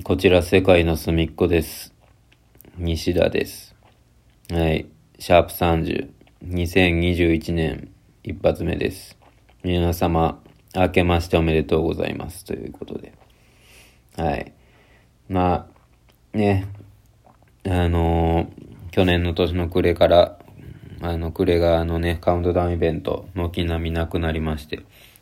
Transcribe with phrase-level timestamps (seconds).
[0.00, 1.92] こちら世界の隅っこです。
[2.78, 3.74] 西田です。
[4.50, 4.86] はい。
[5.18, 6.10] シャープ30。
[6.46, 7.92] 2021年
[8.24, 9.18] 一発目です。
[9.62, 10.40] 皆様、
[10.74, 12.46] 明けましておめでとうございます。
[12.46, 13.12] ということで。
[14.16, 14.54] はい。
[15.28, 15.68] ま
[16.34, 16.66] あ、ね、
[17.66, 20.38] あのー去年の年の暮れから、
[21.02, 24.80] あの、暮れがのね、カウントダウンイベント、軒並みなくなりまして、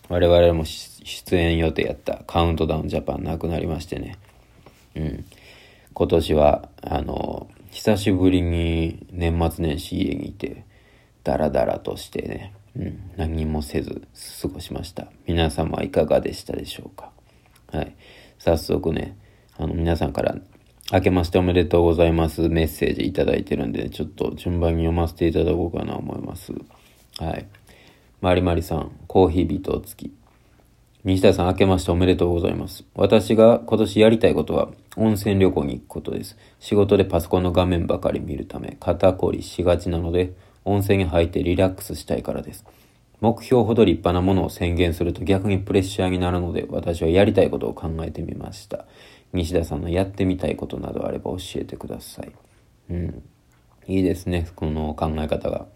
[0.08, 4.16] 我々も出演予定やったカウントダウンジャパンなくなりましてね。
[4.94, 5.24] うん。
[5.92, 10.64] 今年は、あの、久しぶりに年末年始家にいて、
[11.22, 14.02] ダラダラとしてね、うん、何もせず
[14.42, 15.08] 過ごしました。
[15.26, 17.10] 皆様いかがでしたでしょうか？
[17.72, 17.94] はい。
[18.38, 19.16] 早速ね、
[19.58, 20.36] あの、皆さんから、
[20.92, 26.52] 明けましておめでとうございますメッセージいただいてるんで、ちょっと順番に読ませていただこうかなと思います。
[27.18, 27.46] はい。
[28.20, 30.12] まりまりさん、コーヒービト付き。
[31.04, 32.84] 西田さん、明けましておめでとうございます。
[32.94, 36.36] 私が今年やりたいことは、温泉旅行に行くことです。
[36.58, 40.32] 仕事でパソコンの画面ばかり見るため、肩こりしがちなので、
[40.64, 42.64] 温泉に入ってリラックスしたいからです。
[43.20, 48.86] 目標ほど立派なものを宣言すると逆にプレッシャーになるので、私はやりたいことを考えてみました。
[49.32, 52.32] 西田さんのやってみたいことなどあれば教えてください。
[52.90, 53.22] うん。
[53.86, 55.66] いいですね、この考え方が。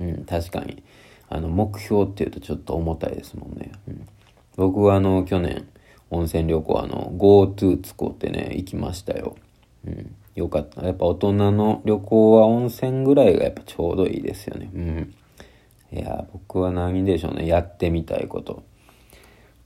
[0.00, 0.82] うん、確かに。
[1.28, 3.72] あの、目標っていうとちょっと重たいですもんね。
[3.88, 4.08] うん、
[4.56, 5.68] 僕はあの、去年、
[6.10, 9.36] 温泉旅行、あの、GoTo 使ってね、行きましたよ。
[9.86, 10.14] うん。
[10.34, 10.84] よかった。
[10.84, 14.70] やっぱ大人の旅行は温泉ぐらいがやっぱちょうどいいですよね。
[14.74, 15.14] うん。
[15.92, 17.46] いや、僕は何でしょうね。
[17.46, 18.62] やってみたいこと。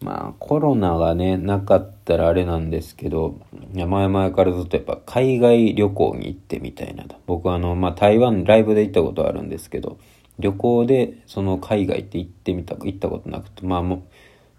[0.00, 3.40] まあ、コロナがね、なかったらあれなんですけど、
[3.74, 7.16] いや前々からずっとやっぱ海外旅行に行ってみたいなと。
[7.26, 9.98] 僕はあの、まあ台湾ライブで行ったことあるんですけど、
[10.38, 14.02] 旅行でその海外って行ってみた、行ったことなくて、まあもう、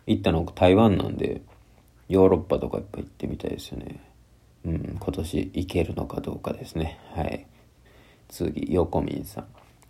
[0.07, 1.41] 行ったの台湾なんで、
[2.07, 3.99] ヨーロッパとかやっぱい行ってみたいですよね。
[4.65, 6.99] うん、今年行けるのかどうかですね。
[7.13, 7.45] はい。
[8.29, 9.45] 次、横民さん。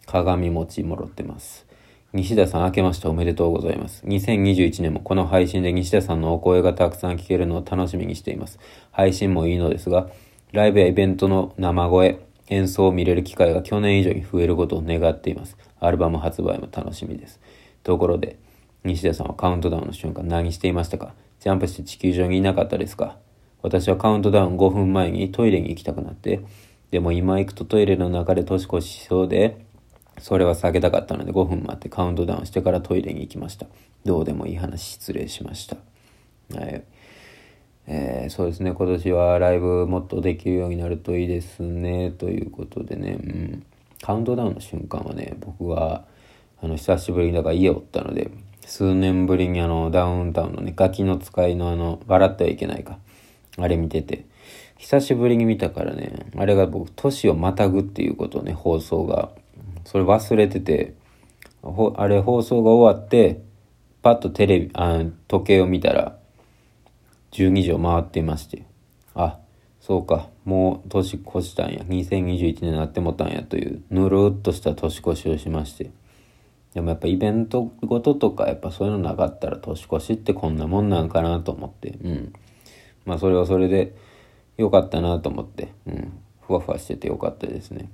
[0.05, 1.65] 鏡餅もろってます。
[2.13, 4.05] 西田さん、明けましておめでとうございます。
[4.05, 8.59] 2021年もこの配信で西田さんのお声がたくさん聞けるのを楽しみにしています。
[8.91, 10.09] 配信もいいのですが、
[10.51, 15.57] ライブやイベントの生声、演奏を見れる機会が去年以上に増えることを願っています。
[15.79, 17.39] アルバム発売も楽しみです。
[17.83, 18.37] ところで、
[18.83, 21.13] 西田さんはカウントダウンの瞬間何していましたか？
[21.45, 23.19] ジャンプして地球上にいなかったですか？
[23.61, 26.41] 私はカウントダウン5分前にトイレに行きたくなって、
[26.89, 29.63] でも今行くとトイレの中で年越ししそうで、
[30.17, 33.67] それは避けたかったので5分待ってカウントダウンしてからトイレに行きました。
[34.05, 35.77] どうでもいい話失礼しました。
[36.59, 36.83] はい。
[37.85, 43.65] えーそうですね、今年はライブもっとできるようになるといいですね、ということでね、うん、
[44.01, 46.05] カウントダウンの瞬間はね、僕は、
[46.59, 48.31] あの、久しぶりにだから家おったので、
[48.65, 52.97] 数年ぶりにあの、ダウンタウンのね、ガキの使いのあの、笑ってはいけないか、
[53.57, 54.25] あれ見てて、
[54.77, 59.29] 久しぶりに見たからね、あれが僕、年をまたぐっていうことね、放送が、
[59.85, 60.93] それ忘れてて、
[61.63, 63.41] あれ放送が終わって、
[64.01, 66.17] パッとテレビ、あ時計を見たら、
[67.31, 68.65] 12時を回っていまして、
[69.13, 69.39] あ、
[69.79, 75.91] そうか、もう年越したんや、2021年になってもたんやという、ぬるっとした年越しをしまして、
[76.75, 82.33] でもやっぱイベントごととか、やっぱそういうのなかったら年越しってこんなもんなんかなと思って、うん。
[83.05, 83.95] まあそれはそれで
[84.57, 86.19] 良かったなと思って、うん。
[86.41, 87.89] ふわふわしてて良かったですね。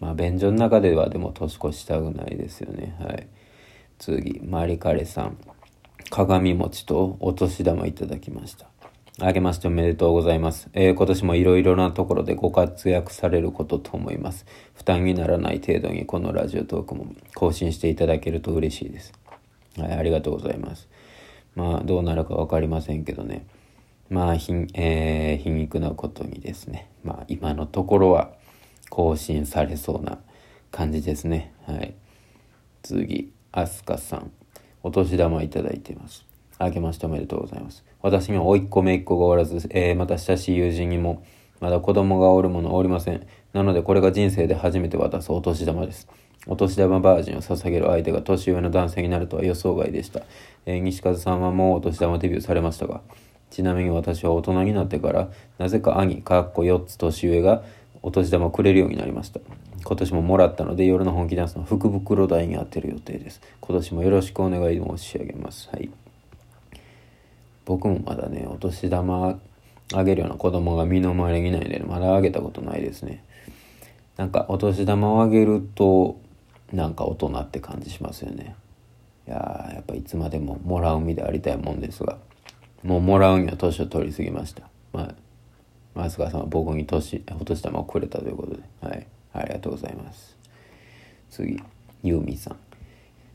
[0.00, 2.94] まあ便所の中ではでも年越したくないですよね。
[3.00, 3.26] はい。
[3.98, 5.38] 次、マリカレさん。
[6.10, 8.66] 鏡餅とお年玉いただきました。
[9.22, 10.70] あげましておめでとうございます。
[10.72, 14.46] えー今年もいろいろなところでご活躍されることと思います。
[14.74, 19.12] 負担にならない程度にこのラジオトークも更新していただけると嬉しいです。
[19.76, 20.88] はい、ありがとうございます。
[21.54, 23.46] まあ、どうなるかわかりませんけどね。
[24.08, 26.88] まあ、ひん、えー皮肉なことにですね。
[27.04, 28.32] まあ、今のところは
[28.88, 30.18] 更新されそうな
[30.70, 31.52] 感じですね。
[31.66, 31.94] はい。
[32.82, 34.32] 次、アスカさん。
[34.82, 36.29] お年玉いただいています。
[36.60, 37.84] あけましておめでとうございます。
[38.02, 41.24] 私には甥っ子姪っ子がおらず、えーまた親しい友人にも、
[41.58, 43.26] まだ子供がおるものおりません。
[43.54, 46.06] なので、これが人生で初めて渡すお年玉です。
[46.46, 50.22] お年玉バージンを捧げる相手が年上の男性になるとは予想外でした。
[50.66, 53.00] えー西風さんはもうお年玉デビューされましたが、
[53.50, 57.62] ちなみに私は大人になってから、なぜか兄、かっこ4つ年上が
[58.02, 59.40] お年玉くれるようになりました。
[59.82, 63.40] 今年ももらったので、夜の本気ダンスの福袋代に当てる予定です。
[63.60, 65.70] 今年もよろしくお願い申し上げます。
[65.72, 65.90] はい。
[67.70, 69.38] 僕もまだね、お年玉
[69.94, 73.22] あげるような子供が身の回りにいないので、まだあげたことないですね。
[74.16, 76.18] なんか、お年玉をあげると、
[76.72, 78.56] なんか大人って感じしますよね。
[79.28, 82.18] いややっぱいつまでももらう身でありたいもんですが、
[82.82, 84.64] もうもらうには年を取りすぎました。
[84.92, 85.14] ま
[85.94, 89.06] あ、飛鳥さんは僕に年、お年玉をくれたということで、はい。
[89.32, 90.36] ありがとうございます。
[91.30, 91.62] 次、
[92.02, 92.69] ユーミさん。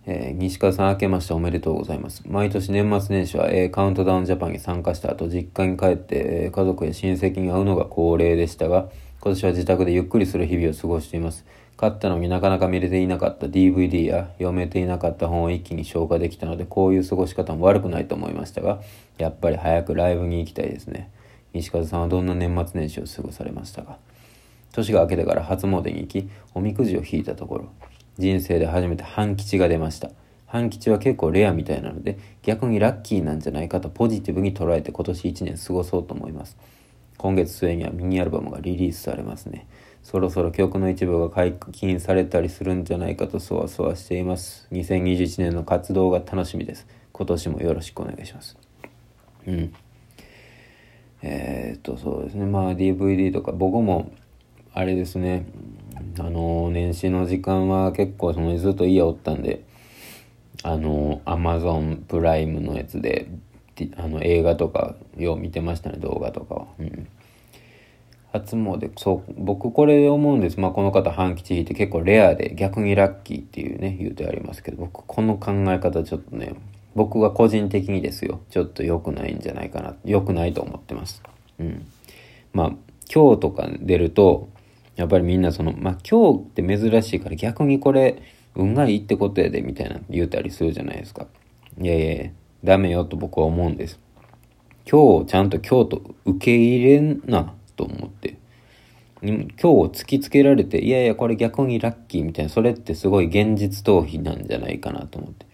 [0.07, 2.23] えー、西川さん明けましておめでとうございます。
[2.27, 8.89] 毎年年末年始は、えー、カウントダウンジャパンに参加した後、実家に帰って、えー、家族や親戚に会うのが恒例でしたが、
[9.21, 11.45] 今年は自宅でゆっくりする日々を過ごしています。
[11.75, 18.81] 買ったのになかなか見れていなかった DVD や読めていなかった本を一気に消化できたので、こういう過ごし方も悪くないと思いましたが、
[19.17, 21.09] やっぱり早くライブに行きたいですね。
[21.53, 23.97] 西風さんはどんな年末年始を過ごされましたか？
[24.71, 27.69] 年が明けてから初詣に行き、おみくじを引いたところ、
[28.17, 30.11] 人生で初めて半吉が出ました。
[30.45, 36.57] 半吉は結構レアみたいなので、逆にラッキーなんじゃないかとポジティブに捉えて今年1年過ごそうと思います。
[37.17, 39.67] 今月末にはミニアルバムがリリースされますね。
[40.03, 44.67] そろそろ曲の一部が解禁されたりするんじゃないかとそわそわしています。
[44.71, 46.87] 2021年の活動が楽しみです。
[47.11, 48.57] 今年もよろしくお願いします。
[49.47, 49.73] うん。
[51.21, 52.45] えー、っと、そうですね。
[52.45, 54.11] まあ DVD とか、僕も、
[54.73, 55.47] あれですね。
[56.19, 59.63] あの、年始の時間は結構そのずっと家おったんで、
[60.63, 63.27] あの、アマゾンプライムのやつで、
[63.97, 66.67] あの映画とかよう見てましたね、動画とかは。
[66.79, 67.07] うん
[68.35, 70.59] 初詣、そう、僕これ思うんです。
[70.59, 76.53] まあこの方半吉引いて結構レアで逆にラッキーっていうね、言うてありますけど、僕この考え方ちょっとね、
[76.95, 81.23] 僕が個人的にですよ、ちょっと良くないんじゃないかな、良くないと思ってます。
[81.59, 81.85] うん。
[82.51, 82.71] まあ
[83.13, 84.49] 今日とか出ると、
[84.95, 88.21] やっぱりみんなその、まあ今日って珍しいから逆にこれ
[88.55, 91.27] 運がいいってことやでみたいな言うたりするじゃないですか。
[91.79, 92.31] いやいや、
[92.63, 93.99] ダメよと僕は思うんです。
[94.89, 98.37] 今日ちゃんと今日と受け入れんなと思って。
[99.21, 105.45] 今日を突きつけられて、いやいや、これ逆にラッキーみたいな、それってすごい現実逃避なんじゃないかなと思って。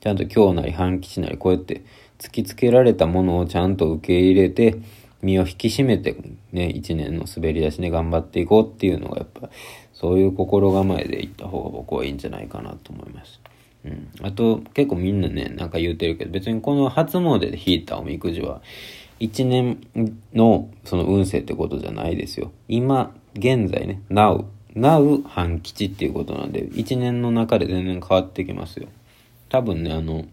[0.00, 1.82] ちゃんと今日なり半吉なり、こうやって
[2.18, 4.76] 突きつけられたものをちゃんと受け入れて、
[5.24, 6.14] 身を引き締めて、
[6.52, 9.48] ね、一年の滑り出しで頑張っていこうっていうのが、やっぱ、
[9.94, 13.40] そういう心構えでいった方が僕はいいんじゃないかなと思います。
[13.84, 14.10] うん。
[14.22, 18.60] あと、結構みんなね、なんか言うてるけど、別にこの初詣で引いたおみくじは、
[19.18, 19.78] 一年
[20.34, 22.52] のその運勢ってことじゃないですよ。
[22.68, 24.44] 今、現在ね、now、
[24.76, 28.88] now 半吉っていうことなんで、一年の中で全然変わってきますよ。
[29.48, 30.26] 多分ね、あの、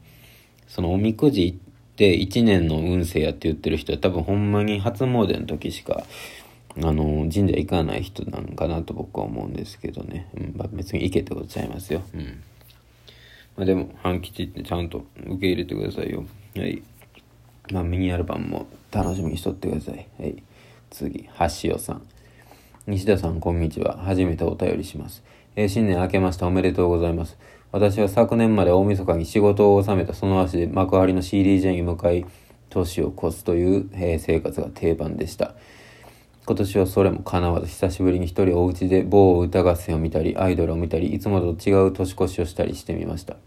[0.68, 1.60] そのおみくじ
[2.02, 6.04] て一年の運勢やって言ってる人は多分ほんまに初詣の時しか、
[6.78, 10.28] あの、神社行かない人なんかなと僕は思うんですけどね。
[10.36, 12.02] うん、ま、別に行けってことちゃいますよ。
[12.16, 12.44] うん。
[13.56, 16.26] まあでも、半吉ってちゃんと受け入れてくださいよ。
[16.56, 16.82] はい。
[17.72, 20.08] まあ、ミニアルバムも楽しみにしとってください。
[20.20, 20.42] はい。
[20.90, 22.02] 次、橋尾さん。
[22.88, 24.00] 西田さん、こんにちは。
[24.00, 25.24] 初めてお便りします。
[25.56, 27.38] えー、新年明けましておめでとうございます。
[27.72, 32.26] 私は昨年まで大晦日に仕事を収めたその足で幕張の CDJ に向かい、
[32.70, 35.56] 年を越すという、え、生活が定番でした。
[36.46, 43.38] 今年はそれも叶わず久しぶりに一人お家で某歌合戦を見たり、アイドルを見たり、いつもと違う年越しをしたりしてみました。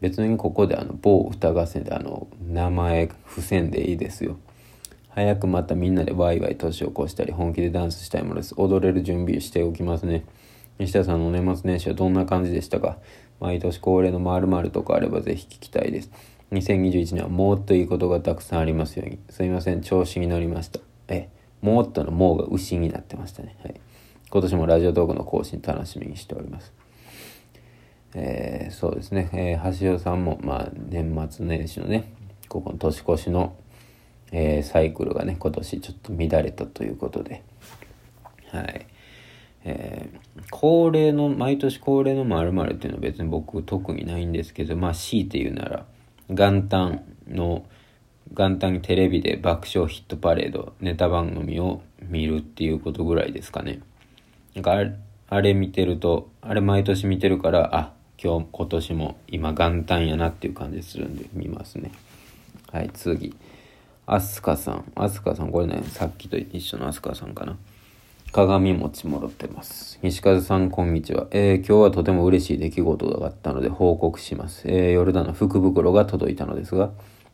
[0.00, 4.38] 別にここであの某歌合戦であの名前伏せんでいいですよ。
[5.10, 8.54] 早くまたみんなでワイワイ年を越したり本気でダンスしたいものです。
[8.56, 10.24] 踊れる準備しておきますね。
[10.78, 12.98] 西田さんの年末年始はどんな感じでしたか？
[13.40, 16.10] 毎年恒例の〇〇とかあればぜひ聞きたいです。
[16.52, 19.18] 2021年はもっといいことがたくさんありますように。
[19.30, 20.80] すいません、調子に乗りました。
[21.08, 21.28] え、
[21.60, 23.56] もっとのもうが牛になってましたね。
[23.62, 23.80] はい。
[24.30, 26.72] 今年もラジオトークの更新楽しみにしております。
[28.14, 32.12] えー、そうですね、えー、橋尾さんも、まあ、年末年始のね、
[32.48, 33.56] ここの年越しの、
[34.32, 37.42] えー、サイクルがね、今年ちょっと乱れたということで、
[38.50, 38.86] はい。
[39.68, 45.84] えー、恒例の、毎年恒例の〇〇っていうのは別に僕特にないんですけど、まあ強いて言うなら、
[46.30, 47.66] 元旦の、
[48.32, 53.80] 元旦にテレビで爆笑ヒットパレード、ネタ番組を見るっていうことぐらいですかね。
[54.54, 54.78] なんか
[55.28, 57.92] あれ、見てると、あれ毎年見てるから、あ、
[58.22, 61.90] 今日、今年も今元旦やなっていう感じするんで見ますね。
[62.70, 63.34] はい、次。
[64.06, 64.92] アスカさん。
[64.94, 67.58] アスカさん、これね、さっきと一緒のアスカさんかな。
[68.36, 69.98] 鏡餅もろってます。
[70.02, 71.26] 西風さん、こんにちは。
[71.30, 74.64] えー、今日はとても嬉しい出来事があったので報告します。
[74.66, 76.90] えー、ヨルダの福袋が届いたのですが、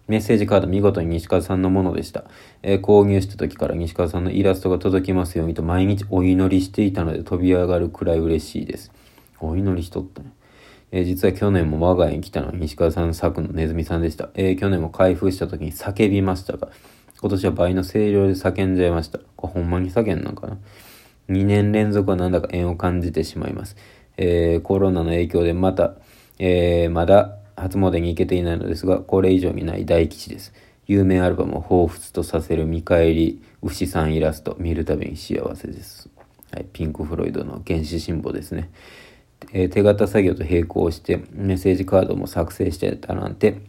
[0.06, 2.22] メッセージカード見事に西風さんのものでした。
[2.62, 8.92] えー、購入した時から西風さんのイラストが届きますようにと毎日お祈りしていたので飛び上がるくらい嬉しいです。
[9.40, 10.30] お祈りしとったね。
[10.92, 14.28] えー、実は去年も我が家に来たのは西川さん作のネズミさんでした。
[14.34, 16.68] えー、去年も開封した時に叫びましたが、
[17.20, 19.18] 今年は倍の声量で叫んじゃいました。
[19.34, 20.58] これほんまに叫んなんかな？
[21.28, 23.76] ?2 年連続はなんだか縁を感じてしまいます。
[24.16, 25.94] えー、コロナの影響でまた、
[26.38, 30.52] えー、まだ初詣に行けていないのですが、これ以上にない大吉です。
[30.86, 36.08] 有名アルバムを彷彿とさせる見返り牛さんイラスト見るたびに幸せです。
[36.52, 38.70] はい、ピンク・フロイドの原始シンボですね。
[39.52, 43.60] えー、手形作業と並行してメッセージカードも作成してたなんて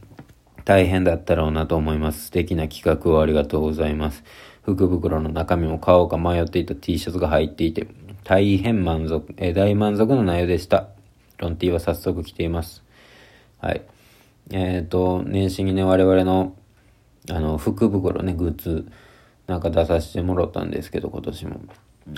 [0.65, 2.25] 大変だったろうなと思います。
[2.25, 4.23] 素敵な企画をありがとうございます。
[4.63, 7.87] 福袋の中身も買おうか迷っていた T シャツが入っていて、
[8.23, 10.87] 大変満足、え、大満足の内容でした。
[11.37, 12.83] ロンティーは早速来ています。
[13.59, 13.81] はい。
[14.51, 16.55] えっ、ー、と、年始にね、我々の、
[17.29, 18.85] あの、福袋ね、グッズ、
[19.47, 21.61] なんか出させてもらったんですけど、今年も。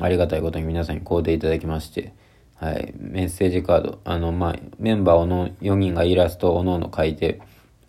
[0.01, 2.13] ありがたいことに皆さんに買うていただきまして、
[2.55, 7.39] はい、メッセージカード、あの、まあ、メンバーの4人がイラストをおのおの書いて、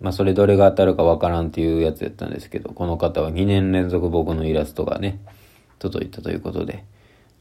[0.00, 5.20] まあ、それどれが当たるかわからんっていうやつやったんですけど、この方は2年連続僕のイラストがね、
[5.78, 6.84] 届いたということで、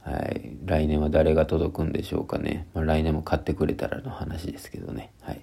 [0.02, 2.68] はい、来年は誰が届くんでしょうかね。
[2.74, 5.12] まあ、来年も買ってくれたらの話ですけどね。
[5.22, 5.42] はい。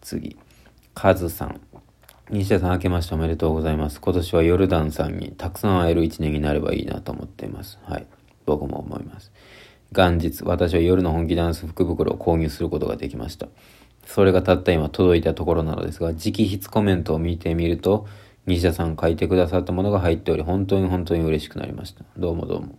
[0.00, 0.36] 次、
[0.94, 1.60] カズさん。
[2.30, 4.00] 西田さん明けましておめでとうございます。
[4.00, 7.78] 今年はヨルダンさんにたくさん会える一年になればいいなと思っています。
[7.82, 8.06] はい。
[8.44, 9.32] 僕も思います。
[9.92, 13.48] 元日、私は夜の本気ダンス福袋を購入することができました。
[14.08, 18.06] それがたった今届いたところなのですが、直筆コメントを見てみると、
[18.46, 22.04] 西田さん書いてくださったものが入っており、本当に本当に嬉しくなりました。
[22.16, 22.78] どうもどうも。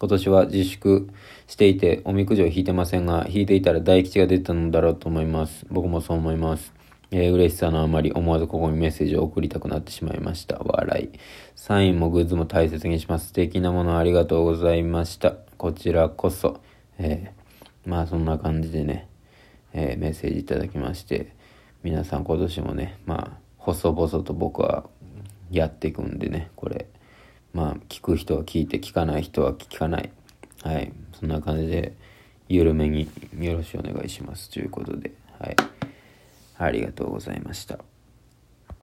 [0.00, 1.10] 今年は自粛
[1.48, 5.66] していて、おみくじを引いてませんが、引いていたら大吉が出たのだろうと思います。
[5.68, 6.72] 僕もそう思います。
[7.10, 10.58] えー、嬉しさのあまり思わずここにメッセージを送りたくなってしまいました。
[10.64, 11.18] 笑い。
[11.54, 13.26] サインもグッズも大切にします。
[13.26, 15.34] 素敵なものありがとうございました。
[15.58, 16.62] こちらこそ。
[16.96, 19.08] えー、まあそんな感じでね、
[19.74, 21.34] えー、メッセージいただきまして、
[21.82, 24.84] 皆さん今年もね、まあ、細々と僕は
[25.50, 26.86] やっていくんでね、これ、
[27.52, 30.10] まあ、聞く人は聞いて、聞かない人は聞かない。
[30.62, 30.92] はい。
[31.18, 31.92] そんな感じで、
[32.48, 34.50] 緩めによろしくお願いします。
[34.50, 35.56] ということで、はい。
[36.56, 37.93] ありがとうございました。